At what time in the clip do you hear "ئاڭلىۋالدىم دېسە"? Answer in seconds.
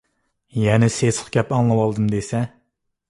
1.59-2.45